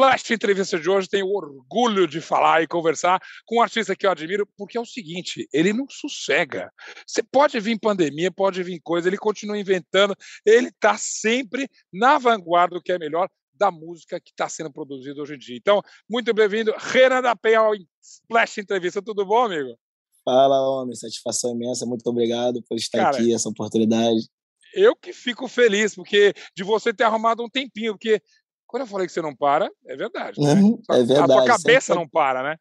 [0.00, 4.10] Splash Entrevista de hoje tenho orgulho de falar e conversar com um artista que eu
[4.10, 6.72] admiro, porque é o seguinte, ele não sossega.
[7.06, 12.76] Você pode vir pandemia, pode vir coisa, ele continua inventando, ele está sempre na vanguarda
[12.76, 15.56] do que é melhor da música que está sendo produzida hoje em dia.
[15.56, 19.02] Então, muito bem-vindo, Renan da Penha ao Splash Entrevista.
[19.02, 19.78] Tudo bom, amigo?
[20.24, 20.94] Fala, homem.
[20.94, 21.84] Satisfação imensa.
[21.84, 24.28] Muito obrigado por estar Cara, aqui, essa oportunidade.
[24.74, 28.22] Eu que fico feliz, porque de você ter arrumado um tempinho, porque
[28.66, 30.40] quando eu falei que você não para, é verdade.
[30.40, 30.54] Né?
[30.54, 31.32] Uhum, é verdade.
[31.32, 32.56] A tua cabeça sempre, não para, né?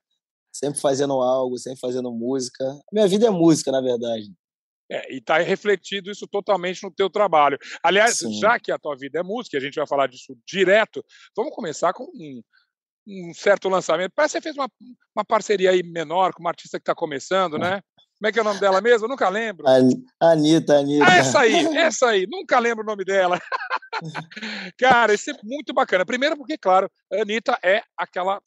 [0.52, 2.66] Sempre fazendo algo, sempre fazendo música.
[2.92, 4.34] Minha vida é música, na verdade.
[4.92, 7.60] É, e está refletido isso totalmente no teu trabalho.
[7.84, 8.34] Aliás, Sim.
[8.40, 11.06] já que a tua vida é música, a gente vai falar disso direto,
[11.38, 12.42] vamos começar com um,
[13.08, 14.12] um certo lançamento.
[14.16, 14.70] Parece que você fez uma,
[15.16, 17.60] uma parceria aí menor com uma artista que está começando, é.
[17.60, 17.82] né?
[18.20, 19.06] Como é que é o nome dela mesmo?
[19.06, 19.66] Eu nunca lembro.
[20.20, 21.06] Anitta, Anitta.
[21.08, 22.28] Ah, essa aí, essa aí.
[22.30, 23.40] Nunca lembro o nome dela.
[24.78, 26.06] Cara, isso é muito bacana.
[26.06, 28.42] Primeiro porque, claro, a Anitta é aquela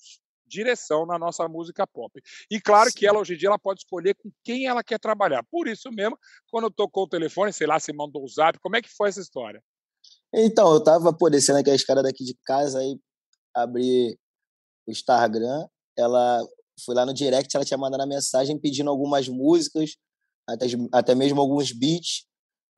[0.46, 2.12] direção na nossa música pop.
[2.50, 2.98] E claro Sim.
[2.98, 5.42] que ela hoje em dia ela pode escolher com quem ela quer trabalhar.
[5.50, 6.18] Por isso mesmo,
[6.50, 9.22] quando tocou o telefone, sei lá, se mandou o zap, como é que foi essa
[9.22, 9.62] história?
[10.34, 12.98] Então, eu tava pô, descendo aqui a escada daqui de casa, aí
[13.54, 14.18] abri
[14.86, 15.66] o Instagram,
[15.96, 16.46] ela
[16.84, 19.96] fui lá no direct, ela tinha mandado a mensagem pedindo algumas músicas,
[20.48, 22.24] até, até mesmo alguns beats.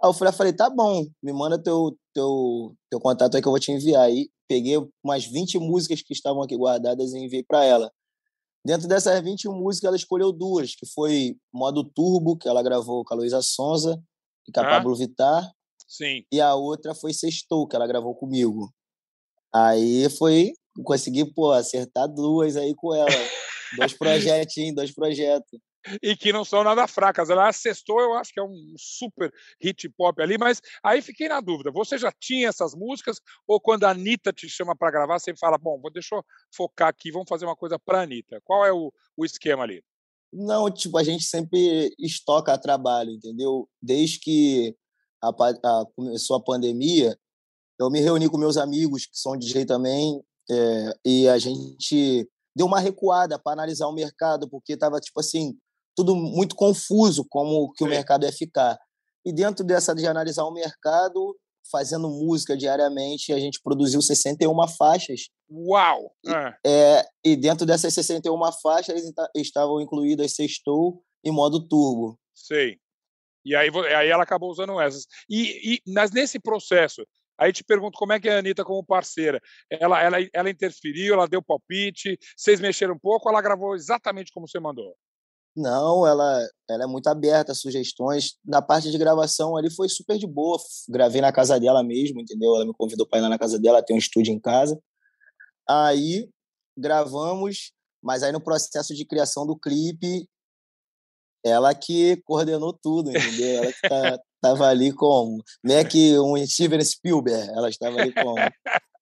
[0.02, 3.52] Aí eu falei, falei, tá bom, me manda teu, teu, teu contato aí que eu
[3.52, 4.02] vou te enviar.
[4.02, 7.90] Aí peguei umas 20 músicas que estavam aqui guardadas e enviei para ela.
[8.64, 13.12] Dentro dessas 20 músicas, ela escolheu duas, que foi Modo Turbo, que ela gravou com
[13.12, 14.02] a Luísa Sonza
[14.48, 15.50] e com a ah, Pablo Vittar.
[15.86, 16.24] Sim.
[16.32, 18.72] E a outra foi Sextou, que ela gravou comigo.
[19.54, 23.06] Aí foi, consegui, pô, acertar duas aí com ela.
[23.76, 25.60] dois projetinhos, dois projetos.
[26.02, 27.28] E que não são nada fracas.
[27.28, 29.30] Ela acessou, eu acho que é um super
[29.62, 31.70] hit pop ali, mas aí fiquei na dúvida.
[31.70, 33.20] Você já tinha essas músicas?
[33.46, 36.88] Ou quando a Anitta te chama para gravar, você fala, bom, vou, deixa eu focar
[36.88, 38.40] aqui, vamos fazer uma coisa para a Anitta.
[38.44, 39.82] Qual é o, o esquema ali?
[40.32, 43.68] Não, tipo, a gente sempre estoca trabalho, entendeu?
[43.80, 44.74] Desde que
[45.22, 47.16] a, a, começou a pandemia,
[47.78, 52.66] eu me reuni com meus amigos que são DJ também, é, e a gente deu
[52.66, 55.54] uma recuada para analisar o mercado, porque estava, tipo assim,
[55.96, 58.78] tudo muito confuso como que o mercado ia ficar.
[59.24, 61.36] E dentro dessa de analisar o mercado,
[61.70, 65.28] fazendo música diariamente, a gente produziu 61 faixas.
[65.50, 66.12] Uau!
[66.26, 66.54] É.
[66.66, 69.02] é e dentro dessas 61 faixas
[69.34, 72.18] estavam incluídas Sextou e Modo Turbo.
[72.34, 72.78] Sei.
[73.44, 75.06] E aí, aí ela acabou usando essas.
[75.28, 77.02] E, e mas nesse processo,
[77.38, 79.40] Aí te pergunto como é que é a Anitta como parceira.
[79.70, 84.48] Ela, ela, ela interferiu, ela deu palpite, vocês mexeram um pouco, ela gravou exatamente como
[84.48, 84.94] você mandou?
[85.56, 88.36] Não, ela, ela é muito aberta a sugestões.
[88.44, 90.58] Na parte de gravação ali foi super de boa.
[90.88, 92.56] Gravei na casa dela mesmo, entendeu?
[92.56, 94.80] Ela me convidou para ir lá na casa dela, tem um estúdio em casa.
[95.68, 96.28] Aí
[96.76, 97.72] gravamos,
[98.02, 100.28] mas aí no processo de criação do clipe,
[101.44, 103.62] ela que coordenou tudo, entendeu?
[103.62, 105.42] Ela que tá, tava ali como?
[105.62, 108.36] Não é que um Steven Spielberg, ela estava ali como?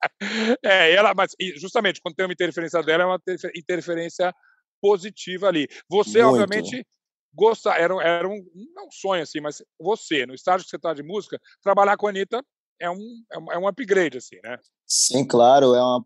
[0.64, 3.20] É, ela, mas justamente quando tem uma interferência dela, é uma
[3.54, 4.34] interferência
[4.80, 5.68] positiva ali.
[5.88, 6.42] Você, Muito.
[6.42, 6.84] obviamente,
[7.32, 8.44] gosta, era, era um,
[8.74, 12.08] não um sonho assim, mas você, no estágio que você está de música, trabalhar com
[12.08, 12.44] a Anitta
[12.80, 14.58] é um, é um upgrade, assim, né?
[14.84, 16.04] Sim, claro, é uma,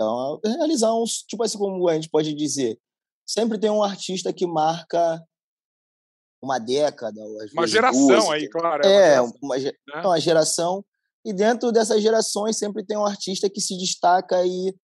[0.00, 2.76] é uma realizar uns, tipo assim, como a gente pode dizer,
[3.24, 5.24] sempre tem um artista que marca
[6.46, 7.20] uma década.
[7.52, 8.86] uma geração duas, aí, claro.
[8.86, 9.72] É, é uma, uma, né?
[10.04, 10.84] uma geração.
[11.24, 14.74] E dentro dessas gerações sempre tem um artista que se destaca e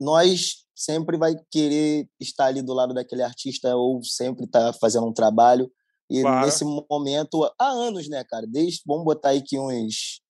[0.00, 5.06] nós sempre vai querer estar ali do lado daquele artista ou sempre estar tá fazendo
[5.06, 5.70] um trabalho.
[6.10, 6.44] E claro.
[6.44, 8.46] nesse momento, há anos, né, cara?
[8.46, 10.20] Desde, vamos botar aí que uns,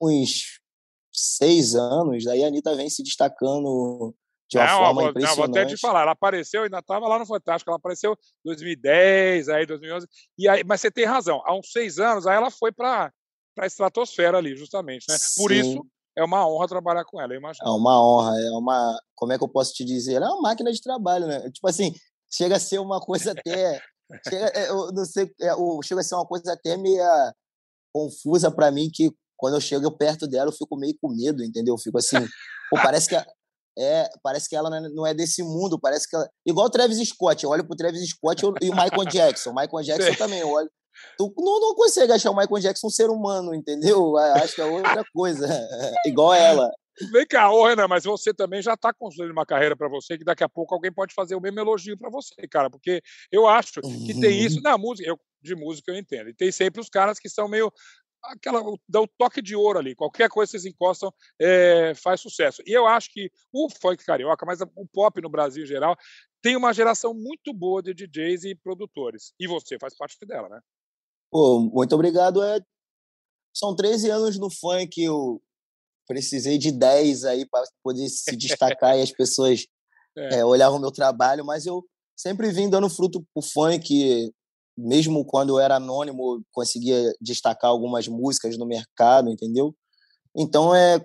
[0.00, 0.60] uns
[1.12, 4.14] seis anos, daí a Anitta vem se destacando
[4.50, 5.38] de uma forma vou, impressionante.
[5.38, 8.16] Não, vou até te falar, ela apareceu, ainda estava lá no Fantástico, ela apareceu em
[8.46, 10.06] 2010, aí 2011,
[10.38, 13.12] e aí, mas você tem razão, há uns seis anos, aí ela foi para
[13.58, 15.16] a estratosfera ali, justamente, né?
[15.18, 15.42] Sim.
[15.42, 15.86] Por isso,
[16.16, 17.66] é uma honra trabalhar com ela, eu imagino.
[17.66, 20.14] É uma honra, é uma, como é que eu posso te dizer?
[20.14, 21.50] Ela é uma máquina de trabalho, né?
[21.50, 21.94] Tipo assim,
[22.30, 23.80] chega a ser uma coisa até,
[24.28, 25.52] chega, é, eu não sei, é,
[25.82, 27.02] chega a ser uma coisa até meio
[27.92, 31.74] confusa para mim, que quando eu chego perto dela, eu fico meio com medo, entendeu?
[31.74, 32.16] Eu fico assim,
[32.70, 33.16] pô, parece que
[33.78, 36.28] é, parece que ela não é, é desse mundo, parece que ela...
[36.46, 39.50] Igual o Travis Scott, eu olho pro Travis Scott e o Michael Jackson.
[39.50, 40.18] O Michael Jackson Sim.
[40.18, 40.70] também, eu olho...
[41.18, 44.16] Tu não, não consegue achar o Michael Jackson um ser humano, entendeu?
[44.16, 45.46] Acho que é outra coisa.
[46.06, 46.70] Igual ela.
[47.10, 50.24] Vem cá, ô Renan, mas você também já está construindo uma carreira para você que
[50.24, 53.80] daqui a pouco alguém pode fazer o mesmo elogio para você, cara, porque eu acho
[53.80, 57.18] que tem isso na música, eu, de música eu entendo, e tem sempre os caras
[57.18, 57.72] que são meio
[58.24, 59.94] aquela, dá o toque de ouro ali.
[59.94, 62.62] Qualquer coisa que vocês encostam é, faz sucesso.
[62.66, 65.96] E eu acho que o funk carioca, mas o pop no Brasil em geral,
[66.42, 69.32] tem uma geração muito boa de DJs e produtores.
[69.38, 70.60] E você faz parte dela, né?
[71.30, 72.42] Pô, muito obrigado.
[72.42, 72.60] É...
[73.54, 75.40] São 13 anos no funk, eu
[76.06, 79.66] precisei de 10 aí para poder se destacar e as pessoas
[80.16, 80.40] é.
[80.40, 81.84] É, olhavam o meu trabalho, mas eu
[82.16, 84.32] sempre vim dando fruto pro funk,
[84.76, 89.74] mesmo quando eu era anônimo, conseguia destacar algumas músicas no mercado, entendeu?
[90.36, 91.04] Então é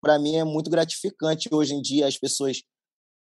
[0.00, 2.58] para mim é muito gratificante hoje em dia as pessoas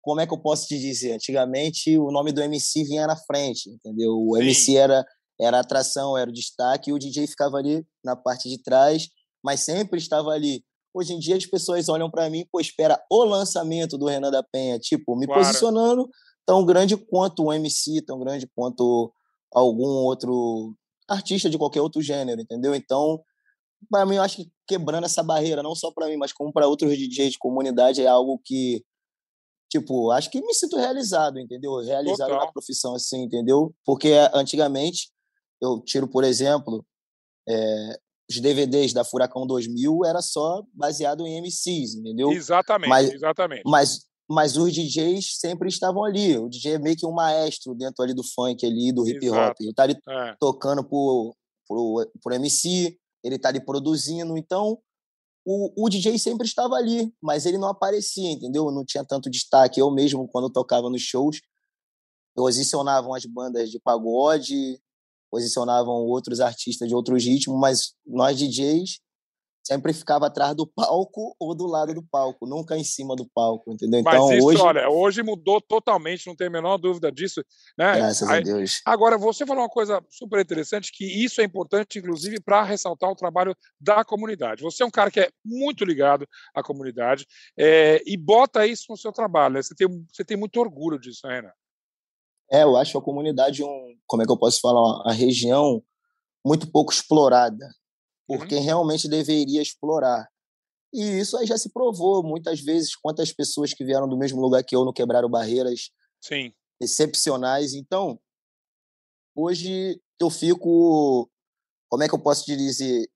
[0.00, 1.12] como é que eu posso te dizer?
[1.12, 4.12] Antigamente o nome do MC vinha na frente, entendeu?
[4.12, 4.42] O Sim.
[4.42, 5.04] MC era
[5.40, 9.08] era atração, era o destaque, e o DJ ficava ali na parte de trás,
[9.42, 10.64] mas sempre estava ali.
[10.92, 14.42] Hoje em dia as pessoas olham para mim, pô, espera o lançamento do Renan da
[14.42, 15.42] Penha, tipo, me claro.
[15.42, 16.08] posicionando
[16.44, 19.12] tão grande quanto o MC, tão grande quanto
[19.52, 20.74] algum outro
[21.08, 22.74] artista de qualquer outro gênero, entendeu?
[22.74, 23.22] Então,
[23.90, 26.66] para mim, eu acho que quebrando essa barreira, não só para mim, mas como para
[26.66, 28.84] outros DJs de comunidade, é algo que,
[29.70, 31.76] tipo, acho que me sinto realizado, entendeu?
[31.76, 32.46] Realizado Total.
[32.46, 33.74] na profissão, assim, entendeu?
[33.84, 35.10] Porque antigamente,
[35.60, 36.84] eu tiro, por exemplo,
[37.48, 37.98] é,
[38.30, 42.30] os DVDs da Furacão 2000 era só baseado em MCs, entendeu?
[42.30, 43.62] Exatamente, mas, exatamente.
[43.64, 46.36] Mas mas os DJs sempre estavam ali.
[46.36, 49.56] O DJ é meio que um maestro dentro ali do funk, ali, do hip hop.
[49.58, 50.36] Ele tá ali é.
[50.38, 51.34] tocando por,
[51.66, 54.36] por, por MC, ele tá ali produzindo.
[54.36, 54.78] Então,
[55.46, 58.70] o, o DJ sempre estava ali, mas ele não aparecia, entendeu?
[58.70, 59.80] Não tinha tanto destaque.
[59.80, 61.40] Eu mesmo, quando tocava nos shows,
[62.34, 64.78] posicionavam as bandas de pagode,
[65.30, 69.00] posicionavam outros artistas de outros ritmos, mas nós DJs
[69.68, 73.70] sempre ficava atrás do palco ou do lado do palco, nunca em cima do palco,
[73.70, 74.00] entendeu?
[74.00, 74.62] Então, Mas isso, hoje...
[74.62, 77.44] olha, hoje mudou totalmente, não tem a menor dúvida disso,
[77.76, 77.96] né?
[77.96, 78.80] Graças Aí, a Deus.
[78.86, 83.14] Agora, você falou uma coisa super interessante, que isso é importante, inclusive, para ressaltar o
[83.14, 84.62] trabalho da comunidade.
[84.62, 87.26] Você é um cara que é muito ligado à comunidade
[87.58, 89.62] é, e bota isso no seu trabalho, né?
[89.62, 91.52] Você tem, você tem muito orgulho disso, né, Renan?
[92.50, 95.82] É, eu acho a comunidade um, como é que eu posso falar, a região
[96.42, 97.68] muito pouco explorada,
[98.28, 98.64] por quem uhum.
[98.64, 100.28] realmente deveria explorar.
[100.92, 104.62] E isso aí já se provou muitas vezes quantas pessoas que vieram do mesmo lugar
[104.62, 105.90] que eu não quebraram barreiras
[106.22, 106.52] Sim.
[106.78, 107.72] excepcionais.
[107.72, 108.20] Então,
[109.34, 111.30] hoje eu fico,
[111.88, 113.10] como é que eu posso te dizer,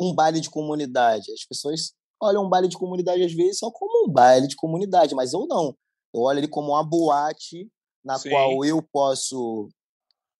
[0.00, 1.32] um baile de comunidade.
[1.32, 1.92] As pessoas
[2.22, 5.46] olham um baile de comunidade às vezes só como um baile de comunidade, mas eu
[5.48, 5.76] não.
[6.14, 7.68] Eu olho ele como uma boate
[8.04, 8.30] na Sim.
[8.30, 9.68] qual eu posso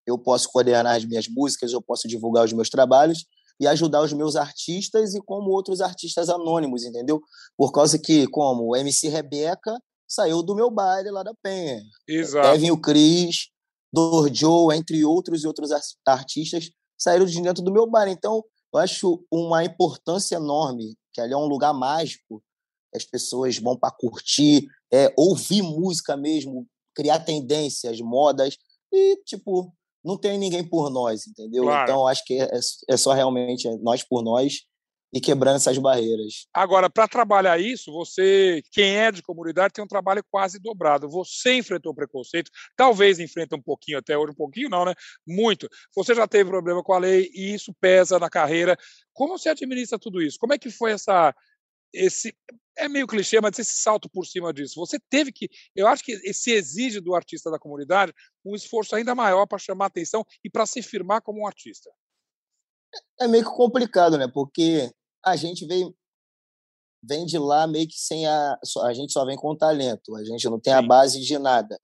[0.06, 3.26] eu posso coordenar as minhas músicas, eu posso divulgar os meus trabalhos
[3.60, 7.20] e ajudar os meus artistas e como outros artistas anônimos, entendeu?
[7.56, 9.76] Por causa que, como o MC Rebeca
[10.06, 11.82] saiu do meu baile lá da Penha.
[12.06, 12.72] Exato.
[12.72, 13.49] O Cris,
[13.93, 15.70] Dorjo, entre outros e outros
[16.06, 18.12] artistas, saíram de dentro do meu baile.
[18.12, 22.43] Então, eu acho uma importância enorme, que ali é um lugar mágico,
[22.94, 28.56] as pessoas vão para curtir, é, ouvir música mesmo, criar tendências, modas,
[28.93, 29.72] e, tipo,
[30.04, 31.64] não tem ninguém por nós, entendeu?
[31.64, 31.82] Claro.
[31.84, 32.50] Então, acho que é,
[32.88, 34.66] é só realmente nós por nós
[35.12, 36.46] e quebrando essas barreiras.
[36.52, 41.08] Agora, para trabalhar isso, você, quem é de comunidade, tem um trabalho quase dobrado.
[41.08, 44.94] Você enfrentou preconceito, talvez enfrenta um pouquinho até hoje, um pouquinho não, né?
[45.26, 45.68] Muito.
[45.94, 48.76] Você já teve problema com a lei e isso pesa na carreira.
[49.12, 50.38] Como você administra tudo isso?
[50.38, 51.34] Como é que foi essa
[51.92, 52.34] esse
[52.76, 54.78] é meio clichê, mas esse salto por cima disso.
[54.78, 58.12] Você teve que, eu acho que se exige do artista da comunidade
[58.44, 61.90] um esforço ainda maior para chamar atenção e para se firmar como um artista.
[63.20, 64.28] É meio que complicado, né?
[64.32, 64.90] Porque
[65.24, 65.94] a gente vem
[67.00, 70.48] vem de lá meio que sem a a gente só vem com talento, a gente
[70.48, 71.78] não tem a base de nada.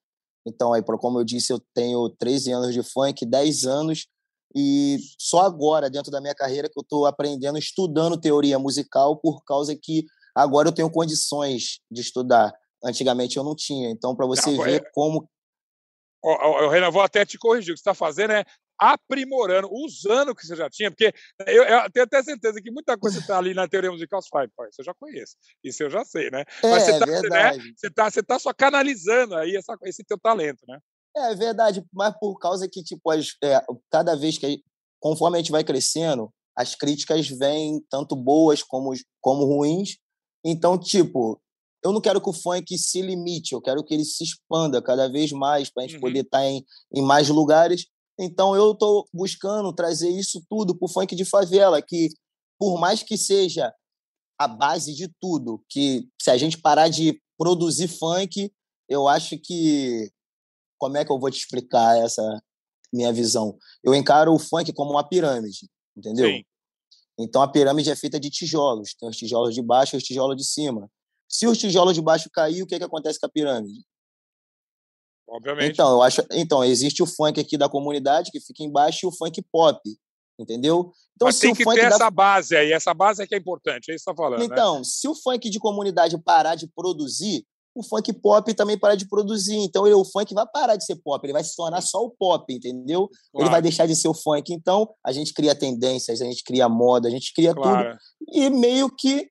[0.46, 4.06] Então aí, como eu disse, eu tenho 13 anos de funk, 10 anos
[4.54, 9.42] e só agora, dentro da minha carreira, que eu estou aprendendo, estudando teoria musical, por
[9.44, 12.54] causa que agora eu tenho condições de estudar.
[12.84, 13.90] Antigamente eu não tinha.
[13.90, 14.90] Então, para você não, ver é...
[14.92, 15.28] como.
[16.23, 17.73] O, Renan, vou até te corrigir.
[17.73, 18.44] O que você está fazendo é
[18.78, 21.12] aprimorando, usando o que você já tinha, porque
[21.46, 24.49] eu, eu tenho até certeza que muita coisa está ali na teoria musical, você fala,
[24.68, 26.44] isso eu já conheço, isso eu já sei, né?
[26.62, 30.18] É, Mas você está né, você tá, você tá só canalizando aí essa, esse teu
[30.18, 30.80] talento, né?
[31.16, 34.62] É verdade, mas por causa que, tipo, as, é, cada vez que,
[35.00, 39.97] conforme a gente vai crescendo, as críticas vêm tanto boas como, como ruins.
[40.44, 41.40] Então, tipo,
[41.85, 45.09] eu não quero que o funk se limite, eu quero que ele se expanda cada
[45.09, 46.00] vez mais para a gente uhum.
[46.00, 47.87] poder estar tá em, em mais lugares.
[48.18, 52.09] Então, eu estou buscando trazer isso tudo para o funk de favela, que
[52.59, 53.73] por mais que seja
[54.38, 58.52] a base de tudo, que se a gente parar de produzir funk,
[58.88, 60.11] eu acho que
[60.85, 62.23] como é que eu vou te explicar essa
[62.93, 63.57] minha visão?
[63.83, 66.29] Eu encaro o funk como uma pirâmide, entendeu?
[66.29, 66.45] Sim.
[67.19, 68.95] Então a pirâmide é feita de tijolos.
[68.95, 70.91] Tem os tijolos de baixo e os tijolos de cima.
[71.26, 73.83] Se os tijolos de baixo cair, o que, que acontece com a pirâmide?
[75.26, 75.73] Obviamente.
[75.73, 79.12] Então, eu acho, então, existe o funk aqui da comunidade que fica embaixo e o
[79.12, 79.81] funk pop,
[80.38, 80.93] entendeu?
[81.17, 81.97] Então, Mas tem que ter da...
[81.97, 84.41] essa base aí, essa base é que é importante, é isso que você está falando.
[84.41, 84.45] Né?
[84.45, 84.85] Então, né?
[84.85, 87.43] se o funk de comunidade parar de produzir,
[87.75, 89.57] o funk pop também para de produzir.
[89.57, 92.11] Então, ele, o funk vai parar de ser pop, ele vai se tornar só o
[92.11, 93.09] pop, entendeu?
[93.09, 93.47] Claro.
[93.47, 94.52] Ele vai deixar de ser o funk.
[94.52, 97.90] Então, a gente cria tendências, a gente cria moda, a gente cria claro.
[97.90, 98.00] tudo.
[98.33, 99.28] E meio que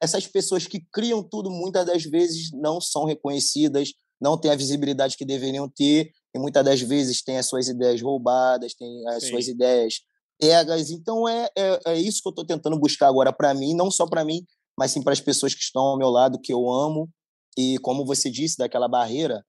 [0.00, 5.16] essas pessoas que criam tudo, muitas das vezes não são reconhecidas, não têm a visibilidade
[5.16, 9.30] que deveriam ter, e muitas das vezes têm as suas ideias roubadas, têm as Sim.
[9.30, 9.94] suas ideias
[10.38, 10.90] pegas.
[10.90, 14.06] Então, é, é, é isso que eu estou tentando buscar agora para mim, não só
[14.06, 14.44] para mim,
[14.78, 17.10] mas sim para as pessoas que estão ao meu lado, que eu amo.
[17.58, 19.44] E como você disse, daquela barreira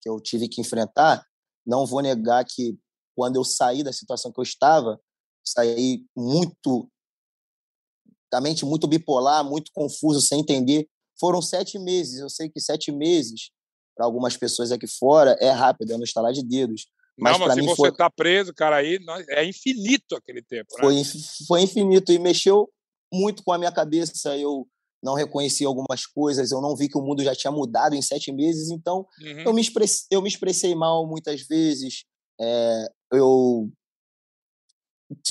[0.00, 1.26] que eu tive que enfrentar,
[1.66, 2.78] não vou negar que
[3.16, 5.00] quando eu saí da situação que eu estava,
[5.44, 6.88] saí muito
[8.30, 10.88] da mente muito bipolar, muito confuso, sem entender.
[11.18, 12.20] Foram sete meses.
[12.20, 13.50] Eu sei que sete meses,
[13.96, 16.86] para algumas pessoas aqui fora, é rápido, é no estalar de dedos.
[17.18, 17.92] Mas, não, mas se você foi...
[17.92, 19.00] tá preso, cara, aí
[19.30, 20.68] é infinito aquele tempo.
[20.76, 20.80] Né?
[20.80, 21.02] Foi,
[21.48, 22.70] foi infinito e mexeu
[23.12, 24.36] muito com a minha cabeça.
[24.36, 24.68] Eu
[25.02, 28.32] não reconheci algumas coisas, eu não vi que o mundo já tinha mudado em sete
[28.32, 29.40] meses, então uhum.
[29.46, 32.04] eu, me expressei, eu me expressei mal muitas vezes.
[32.40, 33.70] É, eu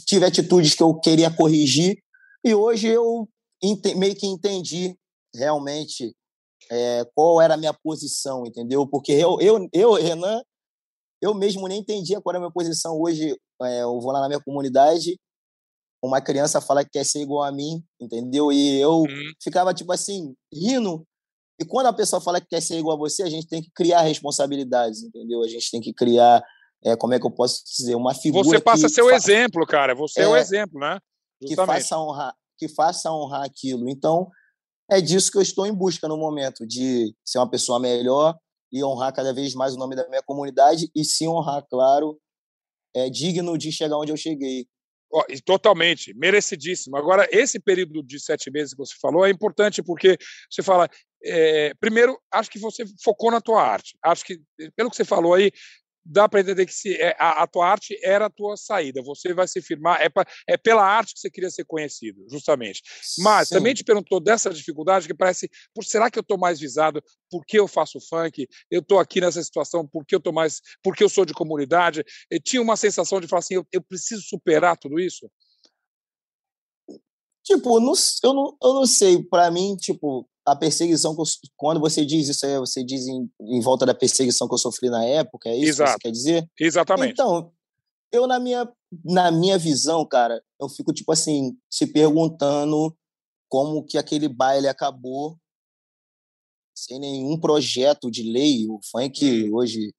[0.06, 1.98] tive atitudes que eu queria corrigir
[2.44, 3.28] e hoje eu
[3.96, 4.96] meio que entendi
[5.36, 6.16] realmente
[6.72, 8.88] é, qual era a minha posição, entendeu?
[8.88, 10.42] Porque eu, eu, eu, Renan,
[11.22, 13.00] eu mesmo nem entendia qual era a minha posição.
[13.00, 15.18] Hoje é, eu vou lá na minha comunidade,
[16.04, 18.51] uma criança fala que quer ser igual a mim, entendeu?
[18.51, 19.32] E eu uhum.
[19.42, 21.04] ficava, tipo assim, rindo.
[21.60, 23.72] E quando a pessoa fala que quer ser igual a você, a gente tem que
[23.74, 25.44] criar responsabilidades, entendeu?
[25.44, 26.44] A gente tem que criar,
[26.86, 28.44] é, como é que eu posso dizer, uma figura.
[28.44, 29.96] Você passa a ser o exemplo, cara.
[29.96, 31.00] Você é, é o exemplo, né?
[31.46, 33.88] que faça honrar que faça honrar aquilo.
[33.88, 34.30] Então,
[34.89, 38.36] é disso que eu estou em busca no momento, de ser uma pessoa melhor
[38.72, 42.20] e honrar cada vez mais o nome da minha comunidade e se honrar, claro,
[42.96, 44.68] é digno de chegar onde eu cheguei.
[45.46, 46.98] Totalmente, merecidíssimo.
[46.98, 50.18] Agora, esse período de sete meses que você falou é importante porque
[50.50, 50.90] você fala,
[51.24, 53.98] é, primeiro, acho que você focou na tua arte.
[54.04, 54.40] Acho que,
[54.76, 55.52] pelo que você falou aí,
[56.08, 59.02] dá para entender que se é, a, a, tua arte era a tua saída.
[59.04, 62.82] Você vai se firmar, é, pra, é pela arte que você queria ser conhecido, justamente.
[63.20, 63.56] Mas Sim.
[63.56, 67.04] também te perguntou dessa dificuldade que parece, por será que eu estou mais visado?
[67.30, 68.48] Por que eu faço funk?
[68.72, 72.04] Eu estou aqui nessa situação porque eu tô mais, porque eu sou de comunidade?
[72.32, 75.30] Eu tinha uma sensação de falar assim, eu, eu preciso superar tudo isso.
[77.44, 79.24] Tipo, não, eu, não, eu não sei.
[79.24, 81.25] Para mim, tipo, a perseguição eu,
[81.58, 84.89] quando você diz isso aí, você diz em, em, volta da perseguição que eu sofri
[84.89, 85.92] na época, é isso Exato.
[85.92, 86.50] que você quer dizer?
[86.58, 87.12] Exatamente.
[87.12, 87.51] Então,
[88.13, 88.66] eu na minha
[89.04, 92.96] na minha visão, cara, eu fico tipo assim, se perguntando
[93.50, 95.38] como que aquele baile acabou
[96.74, 99.94] sem nenhum projeto de lei, o funk hoje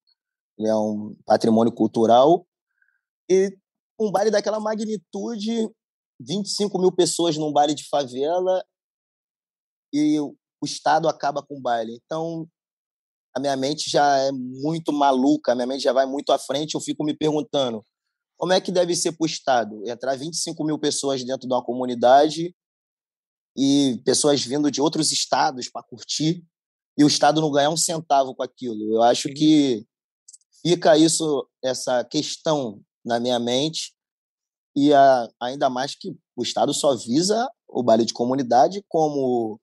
[0.61, 2.47] é um patrimônio cultural
[3.31, 3.55] e
[4.01, 5.69] um baile daquela magnitude
[6.19, 8.65] 25 mil pessoas num baile de favela
[9.93, 12.01] e o Estado acaba com o baile.
[12.05, 12.49] Então,
[13.35, 16.75] a minha mente já é muito maluca, a minha mente já vai muito à frente.
[16.75, 17.85] Eu fico me perguntando
[18.37, 21.65] como é que deve ser para o Estado entrar 25 mil pessoas dentro de uma
[21.65, 22.55] comunidade
[23.57, 26.45] e pessoas vindo de outros estados para curtir
[26.97, 28.95] e o Estado não ganhar um centavo com aquilo.
[28.95, 29.85] Eu acho que
[30.63, 33.93] fica isso, essa questão na minha mente
[34.77, 39.61] e a, ainda mais que o Estado só visa o baile de comunidade como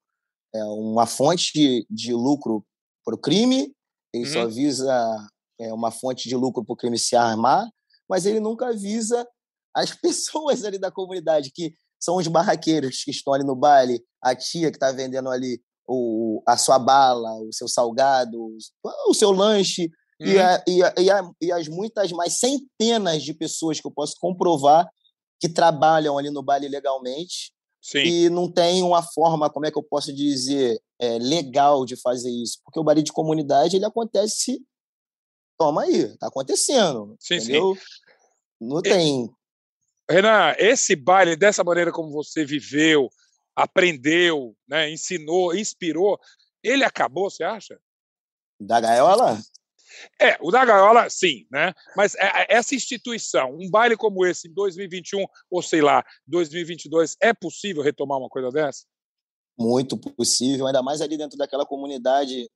[0.56, 2.66] é, uma fonte de, de lucro
[3.04, 3.74] para o crime,
[4.14, 4.32] ele uhum.
[4.32, 5.28] só visa
[5.60, 7.68] é, uma fonte de lucro para o crime se armar,
[8.10, 9.28] mas ele nunca visa
[9.76, 14.36] as pessoas ali da comunidade, que são os barraqueiros que estão ali no baile, a
[14.36, 18.38] tia que está vendendo ali o, a sua bala, o seu salgado,
[19.08, 19.90] o seu lanche,
[20.22, 20.28] uhum.
[20.28, 23.92] e, a, e, a, e, a, e as muitas mais centenas de pessoas que eu
[23.92, 24.88] posso comprovar
[25.40, 27.55] que trabalham ali no baile legalmente
[27.86, 28.00] Sim.
[28.00, 32.32] e não tem uma forma, como é que eu posso dizer, é, legal de fazer
[32.32, 32.60] isso.
[32.64, 34.60] Porque o baile de comunidade ele acontece.
[35.56, 37.16] Toma aí, tá acontecendo.
[37.20, 37.76] Sim, entendeu?
[37.76, 37.82] sim.
[38.60, 39.30] Não tem.
[40.10, 43.08] Renan, esse baile, dessa maneira como você viveu,
[43.56, 46.20] aprendeu, né, ensinou, inspirou,
[46.64, 47.80] ele acabou, você acha?
[48.60, 49.40] Da gaiola?
[50.20, 51.74] É, o da gaiola, sim, né?
[51.96, 57.16] Mas é, é, essa instituição, um baile como esse em 2021, ou sei lá, 2022,
[57.22, 58.86] é possível retomar uma coisa dessa?
[59.58, 62.50] Muito possível, ainda mais ali dentro daquela comunidade.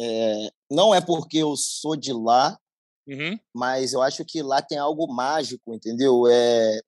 [0.00, 2.58] É, não é porque eu sou de lá,
[3.06, 3.38] uhum.
[3.54, 6.26] mas eu acho que lá tem algo mágico, entendeu?
[6.28, 6.80] É,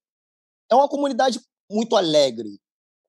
[0.70, 1.40] é uma comunidade
[1.70, 2.58] muito alegre,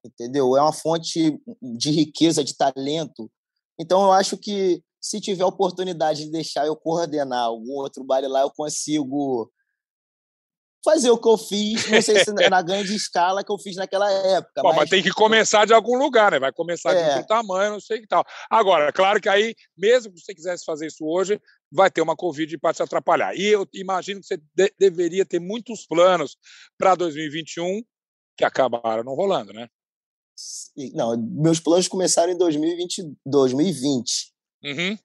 [0.03, 0.55] entendeu?
[0.57, 3.31] É uma fonte de riqueza, de talento.
[3.77, 8.41] Então, eu acho que se tiver oportunidade de deixar eu coordenar algum outro baile lá,
[8.41, 9.51] eu consigo
[10.83, 14.09] fazer o que eu fiz, não sei se na grande escala que eu fiz naquela
[14.09, 14.61] época.
[14.61, 14.77] Bom, mas...
[14.77, 14.89] mas...
[14.89, 16.39] tem que começar de algum lugar, né?
[16.39, 17.03] Vai começar é.
[17.03, 18.25] de outro tamanho, não sei que tal.
[18.49, 21.39] Agora, claro que aí, mesmo que você quisesse fazer isso hoje,
[21.71, 23.35] vai ter uma Covid para te atrapalhar.
[23.35, 26.37] E eu imagino que você de deveria ter muitos planos
[26.77, 27.81] para 2021
[28.37, 29.67] que acabaram não rolando, né?
[30.93, 33.13] Não, meus planos começaram em 2020.
[33.25, 34.33] 2020.
[34.63, 34.97] Uhum.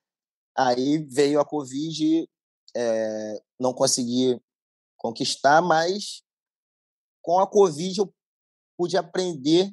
[0.57, 2.29] Aí veio a Covid,
[2.77, 4.41] é, não consegui
[4.97, 6.23] conquistar, mas
[7.23, 8.15] com a Covid eu
[8.77, 9.73] pude aprender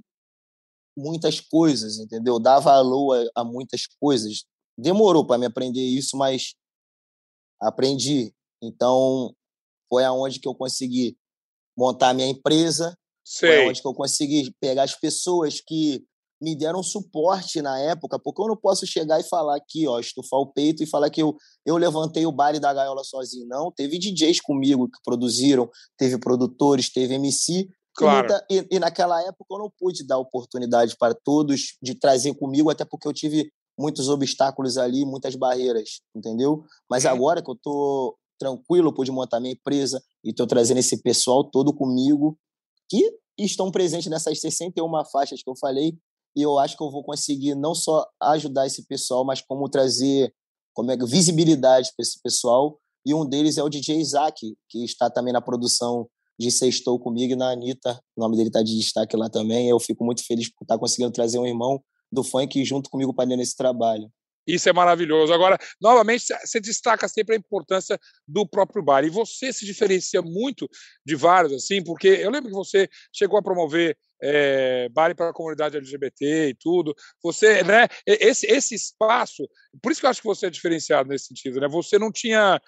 [0.98, 2.40] muitas coisas, entendeu?
[2.40, 4.46] Dar valor a, a muitas coisas.
[4.78, 6.56] Demorou para me aprender isso, mas
[7.60, 8.34] aprendi.
[8.62, 9.36] Então,
[9.90, 11.18] foi aonde que eu consegui
[11.78, 13.50] montar minha empresa, Sei.
[13.50, 16.06] foi aonde que eu consegui pegar as pessoas que
[16.42, 20.40] me deram suporte na época, porque eu não posso chegar e falar aqui, ó, estufar
[20.40, 23.48] o peito e falar que eu, eu levantei o baile da gaiola sozinho.
[23.48, 27.70] Não, teve DJs comigo que produziram, teve produtores, teve MC.
[27.96, 28.28] Claro.
[28.28, 32.34] E, muita, e, e naquela época eu não pude dar oportunidade para todos de trazer
[32.34, 36.64] comigo, até porque eu tive muitos obstáculos ali, muitas barreiras, entendeu?
[36.90, 41.44] Mas agora que eu tô tranquilo, pude montar minha empresa e tô trazendo esse pessoal
[41.44, 42.36] todo comigo,
[42.90, 45.96] que estão presentes nessas 61 faixas que eu falei,
[46.36, 50.34] e eu acho que eu vou conseguir não só ajudar esse pessoal, mas como trazer
[50.74, 52.78] como é, visibilidade para esse pessoal.
[53.06, 56.08] E um deles é o DJ Isaac, que está também na produção
[56.40, 58.00] de Sextou comigo e na Anitta.
[58.16, 59.68] O nome dele está de destaque lá também.
[59.68, 63.26] Eu fico muito feliz por estar conseguindo trazer um irmão do funk junto comigo para
[63.26, 64.10] nesse trabalho.
[64.46, 65.34] Isso é maravilhoso.
[65.34, 69.04] Agora, novamente, você destaca sempre a importância do próprio bar.
[69.04, 70.68] E você se diferencia muito
[71.06, 75.34] de vários, assim, porque eu lembro que você chegou a promover é, baile para a
[75.34, 76.96] comunidade LGBT e tudo.
[77.24, 79.48] Você, né, esse, esse espaço,
[79.82, 81.68] por isso que eu acho que você é diferenciado nesse sentido, né?
[81.68, 82.62] Você não tinha.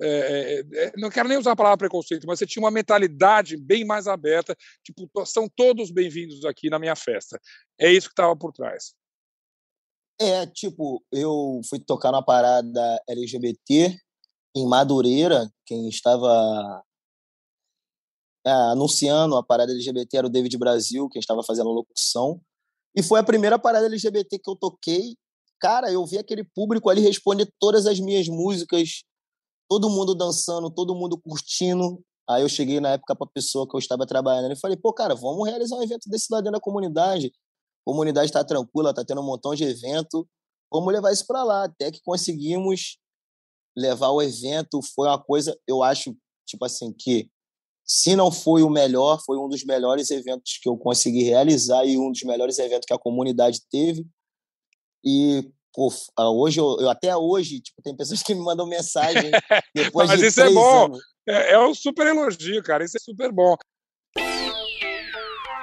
[0.00, 3.84] É, é, não quero nem usar a palavra preconceito, mas você tinha uma mentalidade bem
[3.84, 7.36] mais aberta, tipo, são todos bem-vindos aqui na minha festa.
[7.76, 8.94] É isso que estava por trás.
[10.20, 13.96] É, tipo, eu fui tocar na parada LGBT
[14.56, 16.82] em Madureira, quem estava
[18.44, 22.40] é, anunciando a parada LGBT era o David Brasil, quem estava fazendo a locução.
[22.96, 25.16] E foi a primeira parada LGBT que eu toquei.
[25.60, 29.04] Cara, eu vi aquele público ali responder todas as minhas músicas,
[29.68, 32.02] todo mundo dançando, todo mundo curtindo.
[32.28, 34.92] Aí eu cheguei na época para a pessoa que eu estava trabalhando e falei: pô,
[34.92, 37.32] cara, vamos realizar um evento desse lá dentro da comunidade.
[37.88, 40.28] Comunidade está tranquila, está tendo um montão de evento.
[40.70, 41.64] Vamos levar isso para lá.
[41.64, 42.98] Até que conseguimos
[43.74, 44.82] levar o evento.
[44.94, 46.14] Foi uma coisa, eu acho,
[46.46, 47.30] tipo assim, que
[47.86, 51.96] se não foi o melhor, foi um dos melhores eventos que eu consegui realizar e
[51.96, 54.06] um dos melhores eventos que a comunidade teve.
[55.02, 59.30] E pô, ah, hoje, eu, eu, até hoje, tipo, tem pessoas que me mandam mensagem
[59.74, 60.84] depois Mas de isso é bom.
[60.84, 61.00] Anos.
[61.26, 62.84] É, é um super elogio, cara.
[62.84, 63.56] Isso é super bom.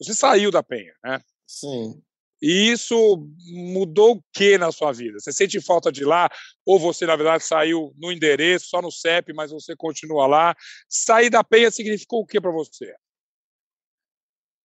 [0.00, 1.20] Você saiu da Penha, né?
[1.46, 2.02] Sim.
[2.42, 3.26] E isso
[3.72, 5.18] mudou o que na sua vida?
[5.18, 6.28] Você sente falta de lá?
[6.66, 10.54] Ou você, na verdade, saiu no endereço, só no CEP, mas você continua lá?
[10.88, 12.94] Sair da Penha significou o que para você?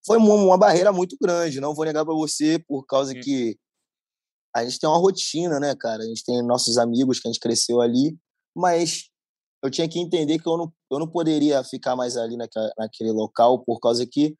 [0.06, 3.22] Foi uma, uma, barreira muito grande, não vou negar para você, por causa hum.
[3.22, 3.58] que
[4.54, 6.04] a gente tem uma rotina, né, cara?
[6.04, 8.18] A gente tem nossos amigos que a gente cresceu ali,
[8.56, 9.10] mas
[9.64, 13.12] eu tinha que entender que eu não, eu não poderia ficar mais ali naquela, naquele
[13.12, 14.36] local, por causa que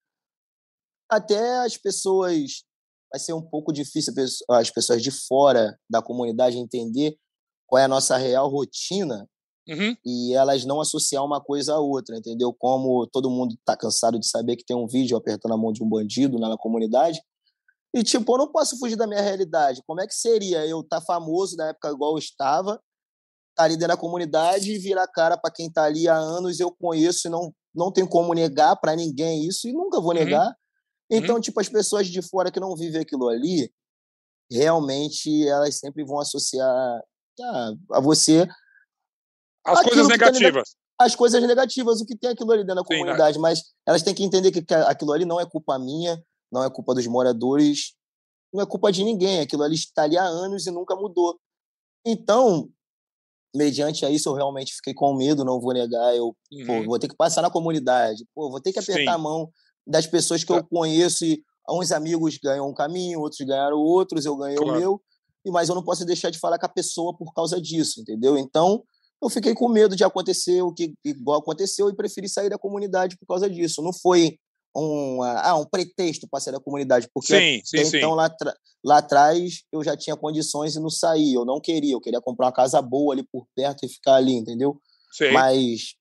[1.10, 2.64] até as pessoas
[3.12, 4.14] vai ser um pouco difícil
[4.52, 7.18] as pessoas de fora da comunidade entender
[7.66, 9.28] qual é a nossa real rotina
[9.68, 9.96] uhum.
[10.06, 12.54] e elas não associar uma coisa à outra, entendeu?
[12.54, 15.84] Como todo mundo está cansado de saber que tem um vídeo apertando a mão de
[15.84, 17.22] um bandido na comunidade.
[17.96, 19.82] E, tipo, eu não posso fugir da minha realidade.
[19.88, 22.82] Como é que seria eu estar tá famoso na época igual eu estava, estar
[23.56, 26.72] tá ali dentro da comunidade e virar cara para quem está ali há anos, eu
[26.72, 30.20] conheço e não, não tenho como negar para ninguém isso e nunca vou uhum.
[30.20, 30.48] negar.
[30.48, 30.54] Uhum.
[31.10, 31.42] Então, uhum.
[31.42, 33.72] tipo, as pessoas de fora que não vivem aquilo ali,
[34.52, 36.70] realmente elas sempre vão associar
[37.42, 38.48] a, a você
[39.66, 40.76] as coisas negativas.
[41.00, 43.00] as coisas negativas, o que tem aquilo ali dentro da Sim, né?
[43.00, 43.42] comunidade, né?
[43.42, 46.94] mas elas têm que entender que aquilo ali não é culpa minha, não é culpa
[46.94, 47.94] dos moradores,
[48.54, 51.40] não é culpa de ninguém, aquilo ali está ali há anos e nunca mudou.
[52.06, 52.70] Então,
[53.56, 56.66] mediante a isso, eu realmente fiquei com medo, não vou negar, eu uhum.
[56.66, 59.08] pô, vou ter que passar na comunidade, pô, vou ter que apertar Sim.
[59.10, 59.52] a mão
[59.90, 64.36] das pessoas que eu conheço e uns amigos ganham um caminho, outros ganharam outros, eu
[64.38, 64.78] ganhei claro.
[64.78, 65.02] o meu,
[65.48, 68.38] mas eu não posso deixar de falar com a pessoa por causa disso, entendeu?
[68.38, 68.84] Então,
[69.22, 73.18] eu fiquei com medo de acontecer o que igual aconteceu e preferi sair da comunidade
[73.18, 73.82] por causa disso.
[73.82, 74.38] Não foi
[74.76, 78.16] um, ah, um pretexto para sair da comunidade, porque sim, sim, então sim.
[78.16, 78.36] Lá,
[78.84, 82.46] lá atrás eu já tinha condições e não saí, eu não queria, eu queria comprar
[82.46, 84.80] uma casa boa ali por perto e ficar ali, entendeu?
[85.34, 85.96] Mas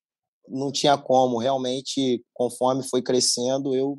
[0.50, 3.98] não tinha como, realmente, conforme foi crescendo, eu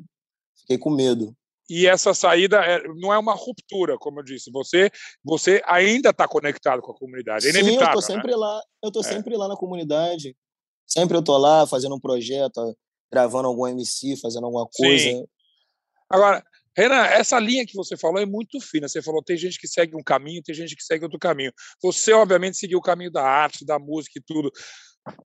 [0.60, 1.34] fiquei com medo
[1.70, 4.50] e essa saída é, não é uma ruptura, como eu disse.
[4.50, 4.90] Você,
[5.22, 7.46] você ainda está conectado com a comunidade.
[7.46, 8.00] É Sim, eu estou né?
[8.00, 8.36] sempre né?
[8.36, 8.60] lá.
[8.82, 9.04] Eu estou é.
[9.04, 10.36] sempre lá na comunidade.
[10.84, 12.76] Sempre eu estou lá fazendo um projeto,
[13.12, 15.04] gravando algum MC, fazendo alguma coisa.
[15.04, 15.24] Sim.
[16.10, 16.42] Agora,
[16.76, 18.88] Renan, essa linha que você falou é muito fina.
[18.88, 21.52] Você falou tem gente que segue um caminho, tem gente que segue outro caminho.
[21.80, 24.50] Você, obviamente, seguiu o caminho da arte, da música e tudo.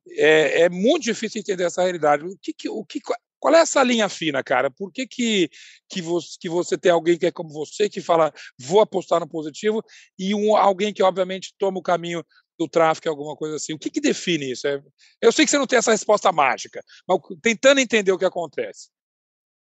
[0.09, 2.23] É, é muito difícil entender essa realidade.
[2.25, 2.99] O que, que, o que,
[3.45, 4.71] qual é essa linha fina, cara?
[4.71, 5.49] Por que, que,
[5.89, 9.27] que, você, que você tem alguém que é como você, que fala, vou apostar no
[9.27, 9.83] positivo,
[10.17, 12.23] e um, alguém que, obviamente, toma o caminho
[12.57, 13.73] do tráfico, alguma coisa assim?
[13.73, 14.67] O que, que define isso?
[14.67, 14.81] É,
[15.21, 18.89] eu sei que você não tem essa resposta mágica, mas tentando entender o que acontece.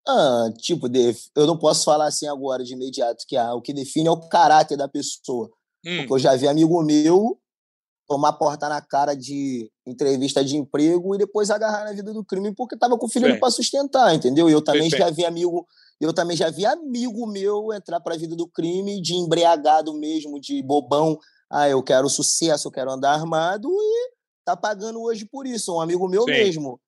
[0.07, 0.87] Ah, tipo,
[1.35, 4.29] eu não posso falar assim agora de imediato, que ah, o que define é o
[4.29, 5.49] caráter da pessoa.
[5.85, 5.97] Hum.
[5.97, 7.37] Porque eu já vi amigo meu
[8.07, 12.53] tomar porta na cara de entrevista de emprego e depois agarrar na vida do crime
[12.53, 14.49] porque estava com o filho para sustentar, entendeu?
[14.49, 15.65] E eu também já vi amigo,
[15.99, 20.39] eu também já vi amigo meu entrar para a vida do crime de embriagado mesmo,
[20.39, 21.17] de bobão.
[21.49, 24.11] Ah, eu quero sucesso, eu quero andar armado e
[24.43, 25.73] tá pagando hoje por isso.
[25.73, 26.31] Um amigo meu Sim.
[26.31, 26.79] mesmo.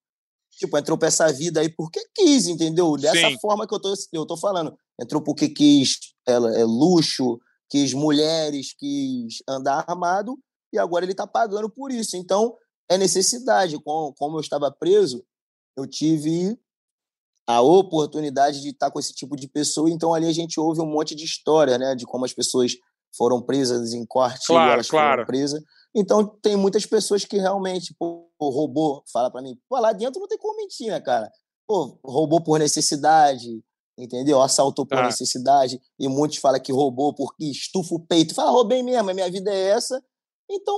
[0.57, 2.95] Tipo, entrou para essa vida aí porque quis, entendeu?
[2.97, 3.37] Dessa Sim.
[3.39, 4.77] forma que eu tô, eu tô falando.
[4.99, 5.97] Entrou porque quis
[6.27, 10.37] é, é, luxo, quis mulheres, quis andar armado
[10.75, 12.15] e agora ele está pagando por isso.
[12.17, 12.55] Então,
[12.89, 13.77] é necessidade.
[13.79, 15.25] Como eu estava preso,
[15.77, 16.57] eu tive
[17.47, 20.85] a oportunidade de estar com esse tipo de pessoa, então ali a gente ouve um
[20.85, 22.75] monte de história, né, de como as pessoas
[23.15, 25.11] foram presas em corte claro, elas claro.
[25.11, 25.63] foram presas.
[25.95, 30.27] Então tem muitas pessoas que realmente, pô, roubou, fala para mim, pô, lá dentro não
[30.27, 31.31] tem como mentir, né, cara?
[31.67, 33.63] Pô, roubou por necessidade,
[33.97, 34.41] entendeu?
[34.41, 35.05] Assaltou por ah.
[35.05, 38.33] necessidade, e muitos falam que roubou porque estufa o peito.
[38.33, 40.03] Fala, roubei mesmo, a minha vida é essa,
[40.49, 40.77] então,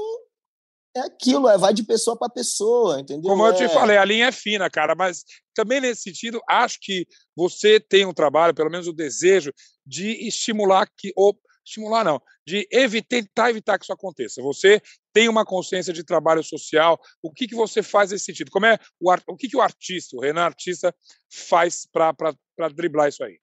[0.95, 3.30] é aquilo, é, vai de pessoa para pessoa, entendeu?
[3.30, 3.69] Como eu te é...
[3.69, 8.13] falei, a linha é fina, cara, mas também nesse sentido, acho que você tem um
[8.13, 9.53] trabalho, pelo menos o desejo,
[9.86, 11.12] de estimular que.
[11.15, 14.41] Ou, estimular não, de evitar, tentar evitar que isso aconteça.
[14.41, 14.82] Você
[15.13, 16.97] tem uma consciência de trabalho social.
[17.21, 18.49] O que, que você faz nesse sentido?
[18.49, 20.95] Como é o, o que, que o artista, o Renan artista,
[21.30, 23.38] faz para driblar isso aí?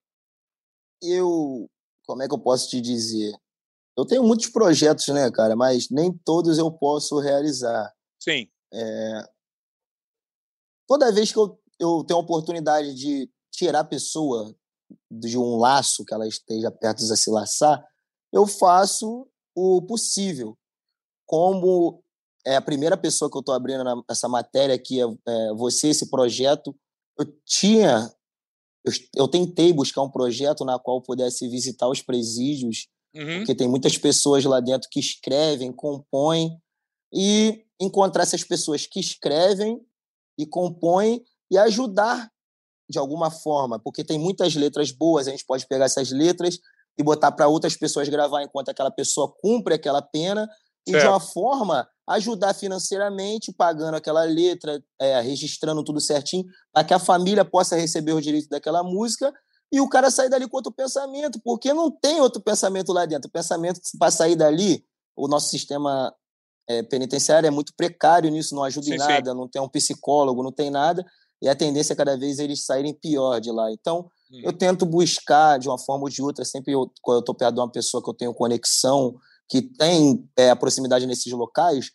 [1.02, 1.68] Eu,
[2.06, 3.34] como é que eu posso te dizer?
[3.96, 7.92] Eu tenho muitos projetos, né, cara, mas nem todos eu posso realizar.
[8.20, 8.48] Sim.
[8.72, 9.28] É...
[10.86, 14.54] Toda vez que eu, eu tenho a oportunidade de tirar a pessoa
[15.10, 17.84] de um laço que ela esteja perto de se laçar,
[18.32, 20.58] eu faço o possível.
[21.26, 22.02] Como
[22.44, 26.10] é a primeira pessoa que eu estou abrindo essa matéria aqui, é, é, você, esse
[26.10, 26.76] projeto,
[27.18, 28.12] eu tinha,
[28.84, 33.38] eu, eu tentei buscar um projeto na qual pudesse visitar os presídios uhum.
[33.38, 36.58] porque tem muitas pessoas lá dentro que escrevem, compõem,
[37.14, 39.80] e encontrar essas pessoas que escrevem
[40.36, 42.28] e compõem e ajudar
[42.90, 46.58] de alguma forma, porque tem muitas letras boas, a gente pode pegar essas letras
[46.98, 50.48] e botar para outras pessoas gravar enquanto aquela pessoa cumpre aquela pena
[50.86, 51.02] e certo.
[51.02, 56.98] de uma forma ajudar financeiramente, pagando aquela letra, é, registrando tudo certinho, para que a
[56.98, 59.32] família possa receber o direito daquela música
[59.74, 63.28] e o cara sair dali com outro pensamento, porque não tem outro pensamento lá dentro.
[63.28, 64.84] O pensamento para sair dali,
[65.16, 66.14] o nosso sistema
[66.68, 69.36] é, penitenciário é muito precário nisso, não ajuda sim, em nada, sim.
[69.36, 71.04] não tem um psicólogo, não tem nada,
[71.42, 73.68] e a tendência é cada vez eles saírem pior de lá.
[73.72, 74.42] Então, hum.
[74.44, 77.56] eu tento buscar, de uma forma ou de outra, sempre eu, quando eu estou perto
[77.56, 79.16] de uma pessoa que eu tenho conexão,
[79.48, 81.90] que tem é, a proximidade nesses locais,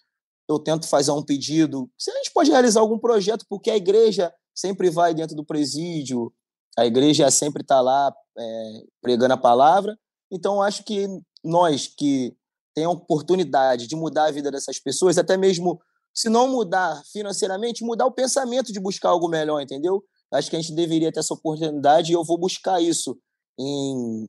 [0.50, 1.90] eu tento fazer um pedido.
[1.98, 6.34] Se a gente pode realizar algum projeto, porque a igreja sempre vai dentro do presídio,
[6.78, 9.98] a igreja sempre está lá é, pregando a palavra.
[10.32, 11.08] Então, acho que
[11.44, 12.36] nós que
[12.76, 15.80] temos a oportunidade de mudar a vida dessas pessoas, até mesmo
[16.14, 20.04] se não mudar financeiramente, mudar o pensamento de buscar algo melhor, entendeu?
[20.32, 23.18] Acho que a gente deveria ter essa oportunidade e eu vou buscar isso
[23.60, 24.28] em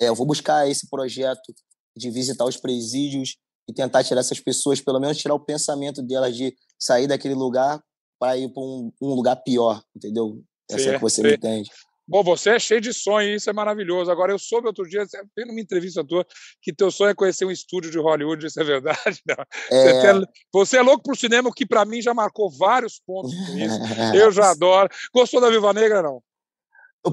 [0.00, 1.54] é, eu vou buscar esse projeto
[1.96, 3.36] de visitar os presídios
[3.68, 7.82] e tentar tirar essas pessoas, pelo menos tirar o pensamento delas de sair daquele lugar
[8.18, 10.42] para ir para um, um, lugar pior, entendeu?
[10.70, 11.70] Essa sim, é que você me entende.
[12.08, 14.10] Bom, você é cheio de sonho isso é maravilhoso.
[14.10, 15.04] Agora, eu soube outro dia,
[15.36, 16.24] vendo uma entrevista tua,
[16.62, 19.20] que teu sonho é conhecer um estúdio de Hollywood, isso é verdade?
[19.26, 19.44] Não.
[19.70, 19.92] É...
[19.92, 23.58] Você, é, você é louco pro cinema, que para mim já marcou vários pontos com
[23.58, 23.78] isso.
[24.14, 24.88] Eu já adoro.
[25.12, 26.22] Gostou da Viva Negra, não?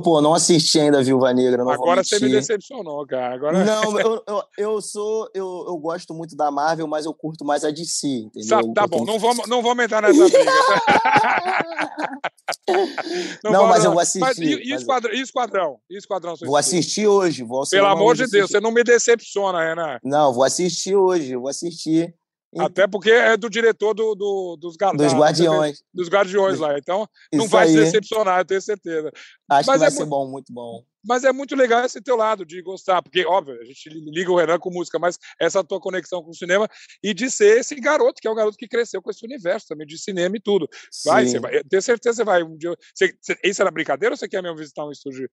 [0.03, 1.61] Pô, não assisti ainda a Viúva Negra.
[1.61, 3.35] Agora você me decepcionou, cara.
[3.35, 3.63] Agora...
[3.63, 5.29] Não, eu, eu, eu sou.
[5.33, 8.73] Eu, eu gosto muito da Marvel, mas eu curto mais a DC, entendeu?
[8.73, 10.51] Tá, tá bom, não vamos, não vamos entrar nessa briga.
[13.43, 14.19] não, não mas eu vou assistir.
[14.19, 15.79] Mas, e, e, esquadrão, e esquadrão?
[15.89, 17.43] E esquadrão vou assistir hoje.
[17.43, 19.99] Vou Pelo amor de Deus, você não me decepciona, Renan.
[20.03, 22.13] Não, vou assistir hoje, vou assistir.
[22.59, 25.83] Até porque é do diretor do, do dos, dos Guardiões.
[25.93, 26.77] Dos Guardiões lá.
[26.77, 29.11] Então, não vai se decepcionar, eu tenho certeza.
[29.49, 30.83] Acho Mas que vai é ser muito, bom, muito bom.
[31.05, 34.37] Mas é muito legal esse teu lado de gostar, porque, óbvio, a gente liga o
[34.37, 36.67] Renan com música, mas essa tua conexão com o cinema
[37.03, 39.85] e de ser esse garoto, que é o garoto que cresceu com esse universo também,
[39.85, 40.67] de cinema e tudo.
[41.05, 42.73] Vai, você vai, tenho certeza que você vai um dia.
[42.93, 45.29] Você, você, isso era brincadeira ou você quer mesmo visitar um estúdio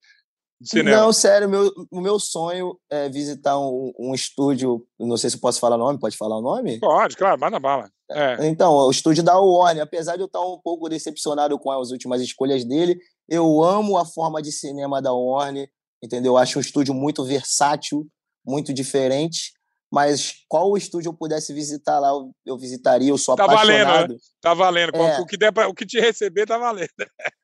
[0.62, 0.96] Cinema.
[0.98, 4.86] Não, sério, meu, o meu sonho é visitar um, um, estúdio.
[4.98, 6.78] Não sei se eu posso falar o nome, pode falar o nome?
[6.78, 7.90] Pode, claro, manda bala.
[8.10, 8.46] É.
[8.46, 12.20] Então, o estúdio da Warner, apesar de eu estar um pouco decepcionado com as últimas
[12.20, 15.66] escolhas dele, eu amo a forma de cinema da Warner,
[16.02, 16.32] entendeu?
[16.32, 18.06] Eu acho um estúdio muito versátil,
[18.44, 19.52] muito diferente.
[19.92, 22.10] Mas qual estúdio eu pudesse visitar lá,
[22.46, 23.08] eu, visitaria.
[23.08, 23.86] Eu sou tá apaixonado.
[23.86, 24.18] Valendo, né?
[24.40, 24.96] Tá valendo.
[24.96, 25.20] É.
[25.20, 26.90] O, que der pra, o que te receber tá valendo.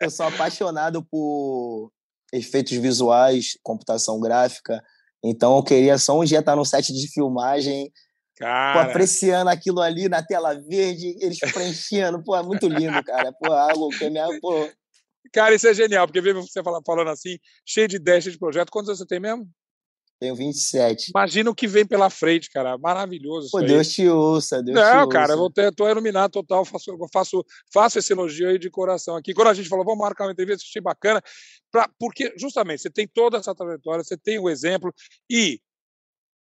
[0.01, 1.91] eu sou apaixonado por
[2.37, 4.83] efeitos visuais, computação gráfica.
[5.25, 7.91] Então eu queria só um dia estar no set de filmagem,
[8.39, 12.23] pô, apreciando aquilo ali na tela verde, eles preenchendo.
[12.23, 13.33] pô, é muito lindo, cara.
[13.33, 14.27] Pô, algo que é minha.
[14.41, 14.71] Pô.
[15.33, 18.71] Cara, isso é genial, porque vendo você falando assim, cheio de ideias, cheio de projeto.
[18.71, 19.49] Quantos anos você tem mesmo?
[20.19, 21.11] Tenho 27.
[21.11, 22.79] Imagina o que vem pela frente, cara.
[22.79, 23.51] Maravilhoso.
[23.51, 25.45] Pô, Deus te ouça, Deus Não, te cara, ouça.
[25.45, 26.65] eu ter, tô iluminado total.
[26.65, 29.35] Faço, faço, faço esse elogio aí de coração aqui.
[29.35, 31.23] Quando a gente falou, vamos marcar uma entrevista, achei bacana,
[31.71, 34.93] pra, porque justamente você tem toda essa trajetória, você tem o exemplo
[35.31, 35.61] e.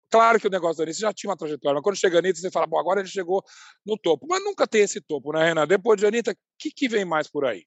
[0.09, 2.39] Claro que o negócio da Anitta já tinha uma trajetória, mas quando chega a Anitta,
[2.39, 3.43] você fala, bom, agora ele chegou
[3.85, 4.25] no topo.
[4.29, 5.67] Mas nunca tem esse topo, né, Renan?
[5.67, 7.65] Depois de Anitta, o que, que vem mais por aí?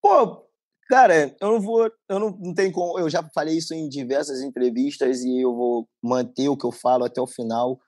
[0.00, 0.47] Pô,
[0.88, 1.90] Cara, eu não vou.
[2.08, 2.98] Eu não, não tenho como.
[2.98, 7.04] Eu já falei isso em diversas entrevistas e eu vou manter o que eu falo
[7.04, 7.78] até o final.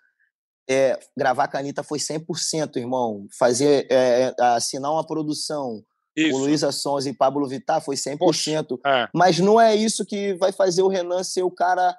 [0.68, 3.26] É, gravar Canita foi 100%, irmão.
[3.38, 5.82] Fazer, é, assinar uma produção,
[6.16, 6.36] isso.
[6.36, 8.18] o Luísa Sons e Pablo Vittar foi 100%.
[8.18, 9.08] Poxa, é.
[9.14, 11.96] Mas não é isso que vai fazer o Renan ser o cara,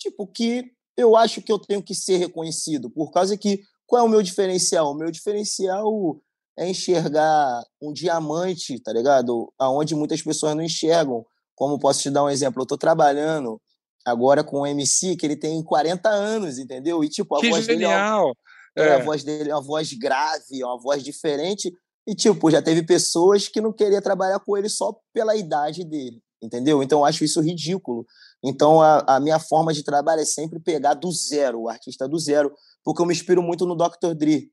[0.00, 2.90] tipo, que eu acho que eu tenho que ser reconhecido.
[2.90, 4.90] Por causa que, qual é o meu diferencial?
[4.90, 6.20] O meu diferencial
[6.58, 9.52] é enxergar um diamante, tá ligado?
[9.58, 11.24] Aonde muitas pessoas não enxergam.
[11.54, 12.62] Como posso te dar um exemplo?
[12.62, 13.60] Eu tô trabalhando
[14.04, 17.04] agora com um MC que ele tem 40 anos, entendeu?
[17.04, 18.34] E tipo, a que voz genial.
[18.74, 18.94] dele é, é.
[18.94, 21.72] a voz dele é uma voz grave, é uma voz diferente.
[22.06, 26.20] E tipo, já teve pessoas que não queriam trabalhar com ele só pela idade dele,
[26.42, 26.82] entendeu?
[26.82, 28.06] Então eu acho isso ridículo.
[28.42, 32.18] Então a, a minha forma de trabalho é sempre pegar do zero, o artista do
[32.18, 32.52] zero,
[32.84, 34.14] porque eu me inspiro muito no Dr.
[34.16, 34.50] Dre.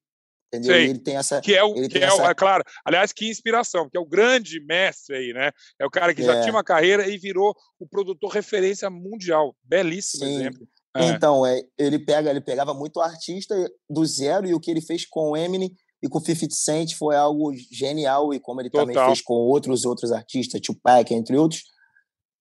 [0.48, 0.74] Entendeu?
[0.74, 1.42] Sei, ele tem essa.
[1.42, 2.24] Que é o, que é, essa...
[2.24, 2.64] é claro.
[2.86, 5.52] Aliás, que inspiração, porque é o grande mestre aí, né?
[5.80, 6.26] É o cara que é.
[6.26, 9.56] já tinha uma carreira e virou o produtor referência mundial.
[9.64, 10.36] Belíssimo Sim.
[10.36, 10.68] exemplo.
[10.96, 11.06] É.
[11.10, 13.56] Então, é, ele pega, ele pegava muito artista
[13.90, 16.94] do zero e o que ele fez com o Eminem e com o 50 Cent
[16.96, 18.88] foi algo genial e como ele Total.
[18.88, 21.64] também fez com outros outros artistas, Tupac, entre outros.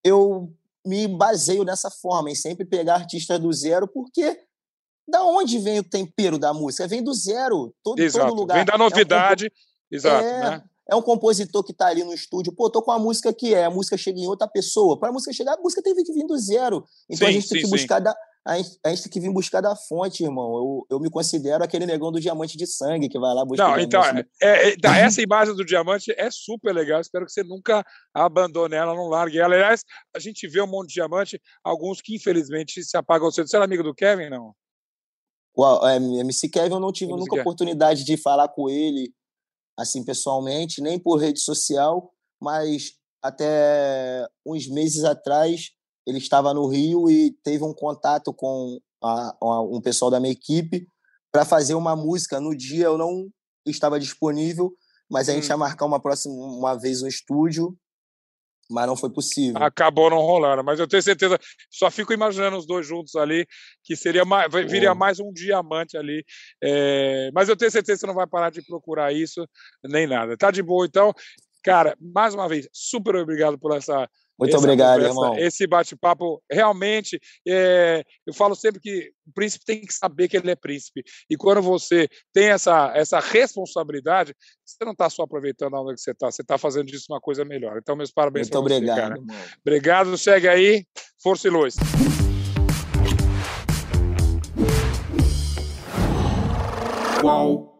[0.05, 0.53] Eu
[0.87, 4.39] me baseio dessa forma, em sempre pegar artistas do zero, porque
[5.09, 6.89] da onde vem o tempero da música?
[6.89, 7.75] Vem do zero.
[7.83, 8.27] Todo, Exato.
[8.27, 8.57] todo lugar.
[8.57, 9.47] Vem da novidade.
[9.47, 10.25] É um, Exato.
[10.25, 10.63] É, né?
[10.91, 12.53] é um compositor que está ali no estúdio.
[12.53, 13.65] Pô, tô com a música que é.
[13.65, 14.99] A música chega em outra pessoa.
[14.99, 16.85] Para a música chegar, a música teve que vir do zero.
[17.09, 18.15] Então sim, a gente tem sim, que buscar da.
[18.45, 20.55] A gente, a gente, tem que vir buscar da fonte, irmão.
[20.55, 23.71] Eu, eu me considero aquele negão do diamante de sangue que vai lá buscar.
[23.71, 27.01] Não, então, é, é, é essa imagem do diamante é super legal.
[27.01, 29.55] Espero que você nunca abandone ela, não largue ela.
[29.55, 29.83] Aliás,
[30.15, 33.49] a gente vê um monte de diamante, alguns que infelizmente se apagam cedo.
[33.49, 34.55] Você era amigo do Kevin, não?
[35.57, 37.41] O é, MC Kevin eu não tive MC nunca Kevin.
[37.41, 39.13] oportunidade de falar com ele
[39.79, 42.93] assim pessoalmente, nem por rede social, mas
[43.23, 45.71] até uns meses atrás
[46.07, 50.33] ele estava no Rio e teve um contato com a, a, um pessoal da minha
[50.33, 50.87] equipe
[51.33, 52.41] para fazer uma música.
[52.41, 53.29] No dia eu não
[53.67, 54.73] estava disponível,
[55.11, 55.51] mas a gente hum.
[55.51, 57.77] ia marcar uma próxima uma vez no estúdio
[58.71, 59.63] mas não foi possível.
[59.63, 61.39] Acabou não rolando, mas eu tenho certeza,
[61.71, 63.47] só fico imaginando os dois juntos ali,
[63.85, 66.25] que seria mais, viria mais um diamante ali.
[66.63, 69.47] É, mas eu tenho certeza que você não vai parar de procurar isso,
[69.85, 70.37] nem nada.
[70.37, 71.13] Tá de boa, então.
[71.63, 75.39] Cara, mais uma vez, super obrigado por essa Muito essa obrigado, conversa, irmão.
[75.39, 80.51] Esse bate-papo, realmente, é, eu falo sempre que o príncipe tem que saber que ele
[80.51, 81.03] é príncipe.
[81.31, 86.01] E quando você tem essa, essa responsabilidade, você não está só aproveitando a onda que
[86.01, 87.79] você está, você está fazendo disso uma coisa melhor.
[87.79, 89.15] Então, meus parabéns Muito obrigado, você, cara.
[89.17, 89.37] Irmão.
[89.65, 90.85] Obrigado, segue aí.
[91.23, 91.77] Força e luz.
[97.21, 97.76] Qual?